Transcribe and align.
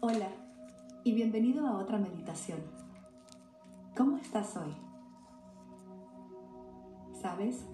Hola 0.00 0.28
y 1.02 1.12
bienvenido 1.12 1.66
a 1.66 1.76
otra 1.76 1.98
meditación. 1.98 2.60
¿Cómo 3.96 4.16
estás 4.18 4.56
hoy? 4.56 4.72
¿Sabes? 7.20 7.64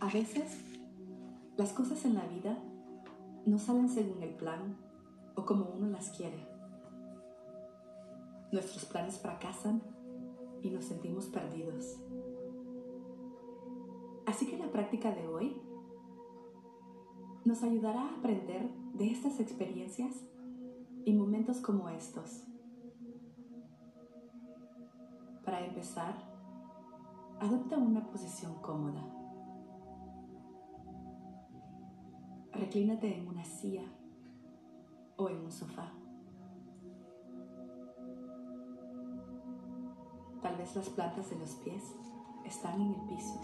A 0.00 0.12
veces 0.12 0.58
las 1.56 1.72
cosas 1.72 2.04
en 2.04 2.14
la 2.14 2.26
vida 2.26 2.58
no 3.46 3.58
salen 3.58 3.88
según 3.88 4.22
el 4.22 4.34
plan 4.34 4.76
o 5.34 5.46
como 5.46 5.70
uno 5.70 5.86
las 5.86 6.10
quiere. 6.10 6.46
Nuestros 8.52 8.84
planes 8.84 9.18
fracasan 9.18 9.80
y 10.62 10.68
nos 10.68 10.84
sentimos 10.84 11.24
perdidos. 11.28 11.96
Así 14.26 14.46
que 14.46 14.58
la 14.58 14.70
práctica 14.70 15.10
de 15.14 15.26
hoy 15.26 15.56
nos 17.46 17.62
ayudará 17.62 18.02
a 18.02 18.18
aprender 18.18 18.68
de 18.92 19.10
estas 19.10 19.40
experiencias 19.40 20.12
y 21.04 21.12
momentos 21.12 21.58
como 21.58 21.88
estos. 21.88 22.44
Para 25.44 25.64
empezar, 25.64 26.14
adopta 27.40 27.76
una 27.76 28.04
posición 28.10 28.54
cómoda. 28.60 29.02
Reclínate 32.52 33.16
en 33.16 33.28
una 33.28 33.44
silla 33.44 33.84
o 35.16 35.28
en 35.28 35.38
un 35.38 35.52
sofá. 35.52 35.92
Tal 40.42 40.56
vez 40.56 40.74
las 40.76 40.88
plantas 40.90 41.30
de 41.30 41.38
los 41.38 41.50
pies 41.56 41.82
están 42.44 42.80
en 42.80 42.94
el 42.94 43.00
piso. 43.06 43.40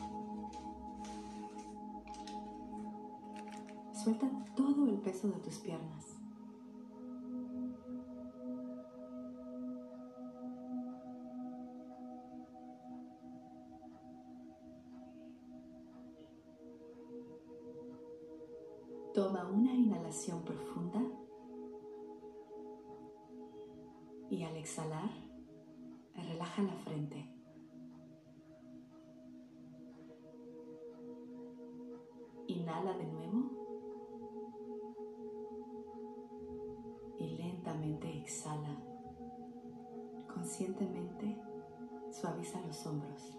Suelta 3.93 4.29
todo 4.55 4.87
el 4.87 4.99
peso 4.99 5.29
de 5.29 5.39
tus 5.41 5.59
piernas. 5.59 6.14
Toma 19.15 19.49
una 19.49 19.73
inhalación 19.73 20.43
profunda 20.43 21.01
y 24.29 24.43
al 24.43 24.57
exhalar, 24.57 25.09
relaja 26.17 26.63
la 26.63 26.75
frente. 26.79 27.33
Inhala 32.49 32.99
de 32.99 33.07
nuevo 33.07 33.51
y 37.17 37.37
lentamente 37.37 38.19
exhala. 38.19 38.83
Conscientemente 40.27 41.41
suaviza 42.11 42.61
los 42.63 42.85
hombros. 42.85 43.39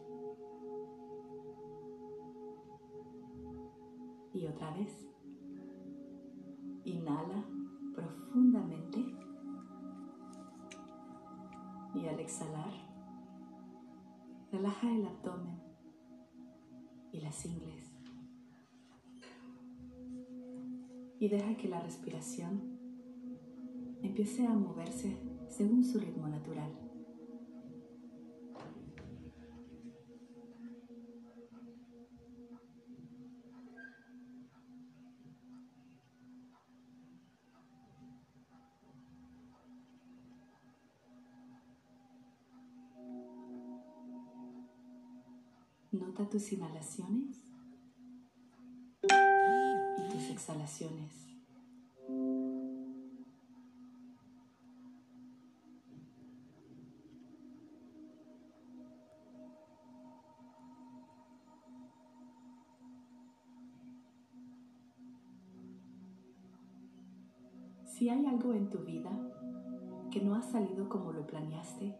Y 4.31 4.47
otra 4.47 4.71
vez. 4.71 5.14
Inhala 6.85 7.43
profundamente 7.93 8.99
y 11.95 12.07
al 12.07 12.19
exhalar, 12.19 12.71
relaja 14.51 14.91
el 14.91 15.05
abdomen 15.05 15.61
y 17.11 17.21
las 17.21 17.45
ingles 17.45 17.95
y 21.19 21.27
deja 21.27 21.55
que 21.57 21.67
la 21.67 21.79
respiración 21.79 22.77
empiece 24.03 24.45
a 24.45 24.53
moverse 24.53 25.17
según 25.49 25.83
su 25.83 25.99
ritmo 25.99 26.27
natural. 26.27 26.84
Nota 45.99 46.27
tus 46.27 46.51
inhalaciones 46.51 47.37
y 49.01 50.09
tus 50.11 50.29
exhalaciones. 50.29 51.13
Si 67.85 68.09
hay 68.09 68.25
algo 68.25 68.53
en 68.53 68.69
tu 68.69 68.79
vida 68.79 69.09
que 70.11 70.19
no 70.19 70.35
ha 70.35 70.41
salido 70.41 70.89
como 70.89 71.13
lo 71.13 71.25
planeaste, 71.25 71.95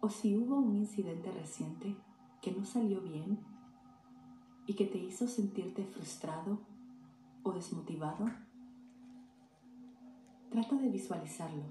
o 0.00 0.08
si 0.08 0.36
hubo 0.36 0.58
un 0.58 0.76
incidente 0.76 1.32
reciente 1.32 1.96
que 2.40 2.52
no 2.52 2.64
salió 2.64 3.00
bien 3.00 3.38
y 4.66 4.74
que 4.74 4.86
te 4.86 4.98
hizo 4.98 5.26
sentirte 5.26 5.84
frustrado 5.84 6.58
o 7.42 7.52
desmotivado, 7.52 8.26
trata 10.50 10.76
de 10.76 10.88
visualizarlo. 10.88 11.64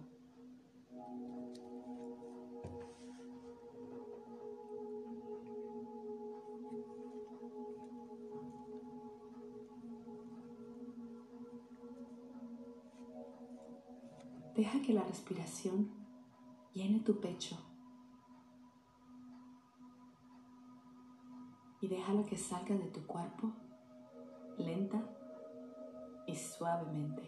Deja 14.55 14.81
que 14.81 14.93
la 14.93 15.03
respiración 15.03 15.89
llene 16.73 17.01
tu 17.01 17.19
pecho 17.19 17.57
y 21.81 21.87
déjala 21.87 22.25
que 22.25 22.37
salga 22.37 22.75
de 22.75 22.87
tu 22.87 23.05
cuerpo 23.05 23.51
lenta 24.57 25.01
y 26.27 26.35
suavemente. 26.35 27.21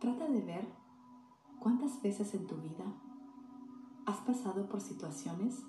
Trata 0.00 0.26
de 0.28 0.42
ver 0.42 0.68
cuántas 1.60 2.02
veces 2.02 2.34
en 2.34 2.46
tu 2.46 2.56
vida 2.56 2.84
has 4.04 4.18
pasado 4.18 4.68
por 4.68 4.82
situaciones 4.82 5.64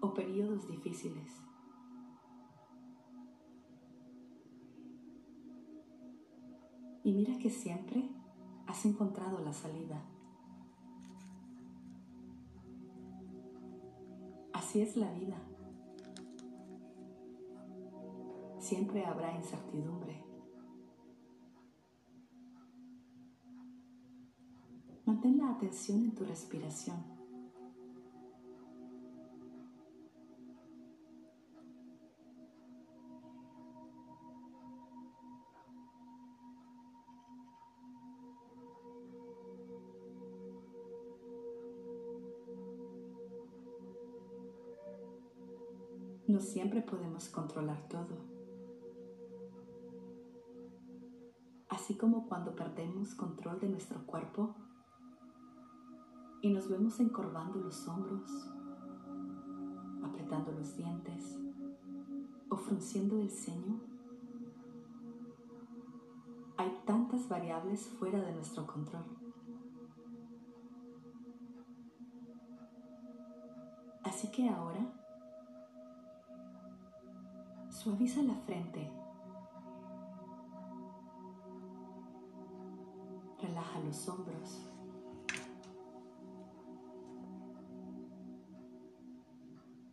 o 0.00 0.14
periodos 0.14 0.68
difíciles. 0.68 1.32
Y 7.04 7.12
mira 7.12 7.38
que 7.38 7.50
siempre 7.50 8.08
has 8.66 8.84
encontrado 8.84 9.40
la 9.40 9.52
salida. 9.52 10.04
Así 14.52 14.82
es 14.82 14.96
la 14.96 15.10
vida. 15.12 15.40
Siempre 18.58 19.06
habrá 19.06 19.34
incertidumbre. 19.34 20.22
Mantén 25.06 25.38
la 25.38 25.52
atención 25.52 26.04
en 26.04 26.14
tu 26.14 26.24
respiración. 26.24 27.17
No 46.28 46.40
siempre 46.40 46.82
podemos 46.82 47.30
controlar 47.30 47.88
todo. 47.88 48.18
Así 51.70 51.96
como 51.96 52.28
cuando 52.28 52.54
perdemos 52.54 53.14
control 53.14 53.58
de 53.60 53.70
nuestro 53.70 54.04
cuerpo 54.04 54.54
y 56.42 56.50
nos 56.50 56.68
vemos 56.68 57.00
encorvando 57.00 57.58
los 57.60 57.88
hombros, 57.88 58.30
apretando 60.04 60.52
los 60.52 60.76
dientes 60.76 61.38
o 62.50 62.56
frunciendo 62.58 63.18
el 63.18 63.30
ceño, 63.30 63.80
hay 66.58 66.78
tantas 66.84 67.26
variables 67.26 67.88
fuera 67.88 68.20
de 68.20 68.34
nuestro 68.34 68.66
control. 68.66 69.04
Así 74.04 74.30
que 74.30 74.50
ahora 74.50 74.97
suaviza 77.88 78.22
la 78.22 78.34
frente, 78.34 78.86
relaja 83.40 83.80
los 83.80 84.08
hombros. 84.10 84.70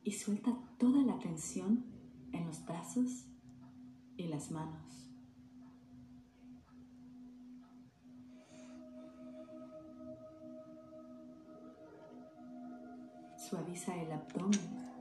Y 0.04 0.12
suelta 0.12 0.52
toda 0.78 1.04
la 1.04 1.18
tensión 1.20 1.86
en 2.34 2.46
los 2.46 2.66
brazos 2.66 3.30
y 4.18 4.28
las 4.28 4.52
manos. 4.52 5.10
Suaviza 13.38 13.96
el 13.96 14.12
abdomen 14.12 14.95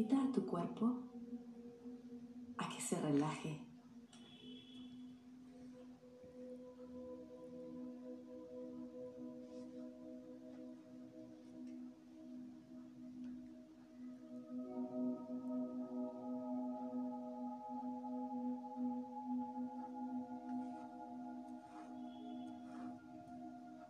invita 0.00 0.16
a 0.16 0.32
tu 0.32 0.46
cuerpo 0.46 0.86
a 2.56 2.68
que 2.70 2.80
se 2.80 2.98
relaje. 2.98 3.60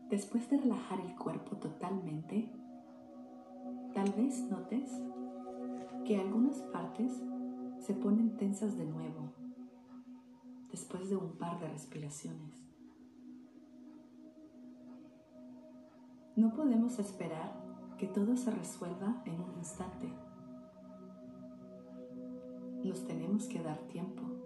Después 0.09 0.51
de 0.51 0.57
relajar 0.57 0.99
el 0.99 1.15
cuerpo 1.15 1.57
totalmente, 1.57 2.51
tal 3.95 4.11
vez 4.15 4.43
notes 4.51 4.91
que 6.05 6.19
algunas 6.19 6.57
partes 6.73 7.13
se 7.79 7.95
ponen 7.95 8.37
tensas 8.37 8.77
de 8.77 8.85
nuevo 8.85 9.33
después 10.71 11.09
de 11.11 11.17
un 11.17 11.33
par 11.37 11.59
de 11.61 11.69
respiraciones. 11.69 12.71
No 16.37 16.55
podemos 16.55 16.99
esperar 16.99 17.53
que 17.99 18.07
todo 18.07 18.37
se 18.37 18.51
resuelva 18.51 19.23
en 19.27 19.41
un 19.41 19.59
instante. 19.59 20.09
Nos 22.83 23.05
tenemos 23.05 23.47
que 23.47 23.63
dar 23.63 23.79
tiempo. 23.89 24.40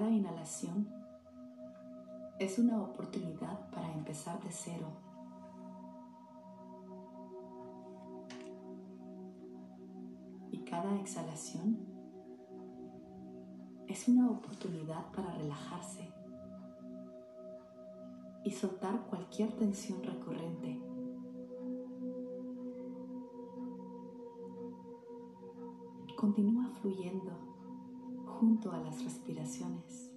Cada 0.00 0.12
inhalación 0.12 0.88
es 2.38 2.58
una 2.58 2.80
oportunidad 2.80 3.68
para 3.70 3.92
empezar 3.92 4.42
de 4.42 4.50
cero. 4.50 4.86
Y 10.50 10.64
cada 10.64 10.96
exhalación 10.96 11.80
es 13.88 14.08
una 14.08 14.30
oportunidad 14.30 15.04
para 15.12 15.34
relajarse 15.34 16.10
y 18.42 18.52
soltar 18.52 19.02
cualquier 19.10 19.52
tensión 19.52 20.02
recurrente. 20.02 20.80
Continúa 26.16 26.70
fluyendo 26.80 27.49
junto 28.40 28.72
a 28.72 28.78
las 28.78 29.04
respiraciones. 29.04 30.09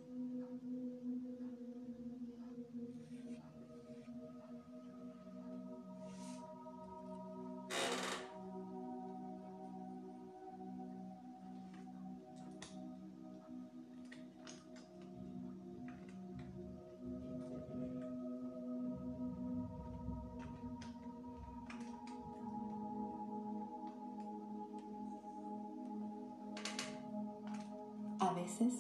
Veces, 28.44 28.74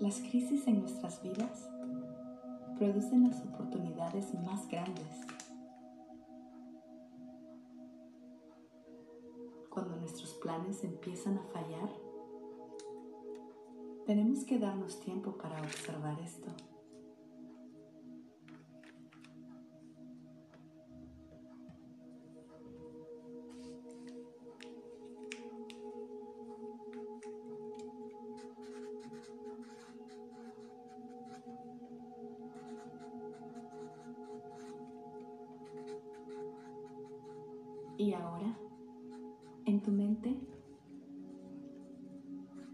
las 0.00 0.20
crisis 0.20 0.66
en 0.66 0.80
nuestras 0.80 1.22
vidas 1.22 1.68
producen 2.78 3.28
las 3.28 3.42
oportunidades 3.42 4.32
más 4.42 4.66
grandes. 4.68 5.20
Cuando 9.68 9.96
nuestros 9.96 10.32
planes 10.34 10.82
empiezan 10.82 11.38
a 11.38 11.44
fallar, 11.52 11.90
tenemos 14.06 14.44
que 14.44 14.58
darnos 14.58 14.98
tiempo 15.00 15.32
para 15.36 15.60
observar 15.60 16.18
esto. 16.20 16.48
Y 37.98 38.14
ahora, 38.14 38.56
en 39.64 39.82
tu 39.82 39.92
mente, 39.92 40.34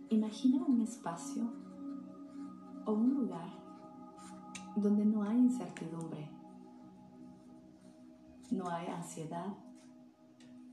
imagina 0.08 0.64
un 0.64 0.80
espacio 0.80 1.52
o 2.86 2.92
un 2.92 3.14
lugar 3.14 3.50
donde 4.76 5.04
no 5.04 5.22
hay 5.22 5.36
incertidumbre, 5.36 6.30
no 8.50 8.68
hay 8.70 8.86
ansiedad 8.86 9.54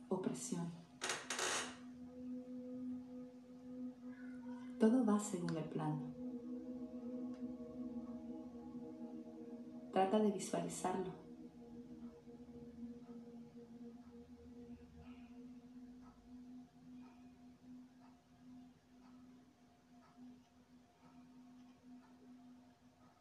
o 0.09 0.21
presión. 0.21 0.67
Todo 4.79 5.05
va 5.05 5.19
según 5.19 5.57
el 5.57 5.63
plan. 5.65 6.13
Trata 9.91 10.19
de 10.19 10.31
visualizarlo 10.31 11.24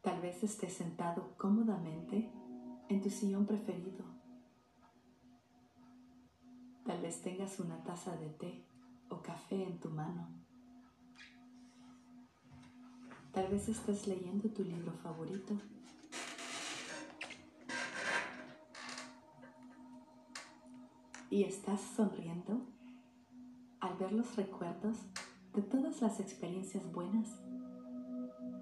Tal 0.05 0.21
vez 0.21 0.43
estés 0.43 0.71
sentado 0.71 1.33
cómodamente 1.35 2.31
en 2.89 3.01
tu 3.01 3.09
sillón 3.09 3.47
preferido. 3.47 4.05
Tal 6.85 7.01
vez 7.01 7.23
tengas 7.23 7.59
una 7.59 7.83
taza 7.83 8.15
de 8.15 8.29
té 8.29 8.63
o 9.09 9.23
café 9.23 9.63
en 9.63 9.79
tu 9.79 9.89
mano. 9.89 10.29
Tal 13.31 13.47
vez 13.47 13.67
estés 13.67 14.05
leyendo 14.05 14.47
tu 14.49 14.63
libro 14.63 14.91
favorito. 14.91 15.57
Y 21.31 21.45
estás 21.45 21.81
sonriendo 21.81 22.61
al 23.79 23.97
ver 23.97 24.11
los 24.11 24.35
recuerdos 24.35 24.97
de 25.55 25.63
todas 25.63 25.99
las 26.03 26.19
experiencias 26.19 26.91
buenas 26.91 27.27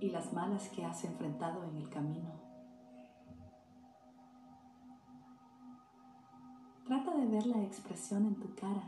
y 0.03 0.10
las 0.10 0.33
malas 0.33 0.67
que 0.67 0.83
has 0.83 1.01
enfrentado 1.05 1.63
en 1.63 1.77
el 1.77 1.89
camino. 1.89 2.33
Trata 6.86 7.15
de 7.15 7.25
ver 7.25 7.45
la 7.45 7.63
expresión 7.63 8.25
en 8.25 8.36
tu 8.36 8.53
cara. 8.53 8.83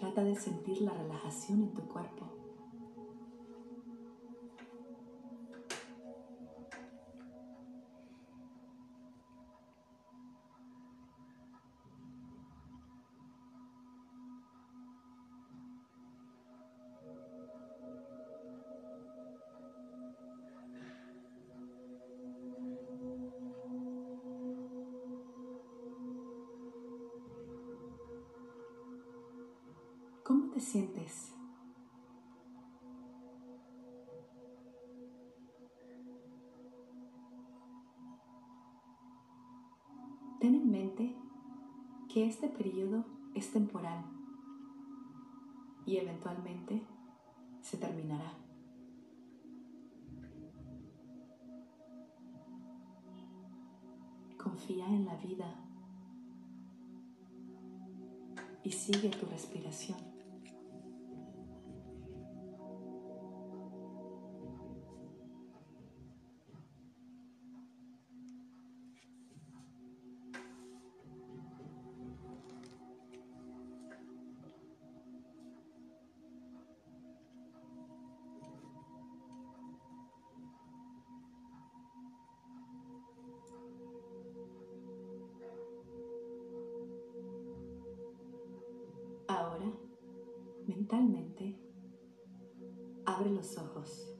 Trata 0.00 0.24
de 0.24 0.36
sentir 0.36 0.80
la 0.80 0.94
relajación 0.94 1.64
en 1.64 1.74
tu 1.74 1.86
cuerpo. 1.86 2.45
Te 30.56 30.62
sientes? 30.62 31.34
Ten 40.40 40.54
en 40.54 40.70
mente 40.70 41.14
que 42.08 42.26
este 42.26 42.48
periodo 42.48 43.04
es 43.34 43.52
temporal 43.52 44.02
y 45.84 45.98
eventualmente 45.98 46.82
se 47.60 47.76
terminará. 47.76 48.32
Confía 54.42 54.86
en 54.86 55.04
la 55.04 55.16
vida 55.16 55.54
y 58.64 58.72
sigue 58.72 59.10
tu 59.10 59.26
respiración. 59.26 60.15
Mentalmente, 90.86 91.58
abre 93.06 93.30
los 93.30 93.58
ojos. 93.58 94.16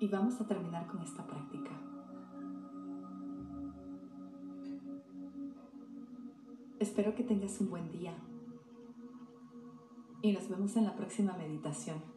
Y 0.00 0.08
vamos 0.08 0.40
a 0.40 0.46
terminar 0.48 0.88
con 0.88 1.00
esta 1.00 1.24
práctica. 1.24 1.70
Espero 6.80 7.14
que 7.14 7.22
tengas 7.22 7.60
un 7.60 7.70
buen 7.70 7.92
día 7.92 8.14
y 10.22 10.32
nos 10.32 10.48
vemos 10.48 10.74
en 10.76 10.86
la 10.86 10.96
próxima 10.96 11.36
meditación. 11.36 12.15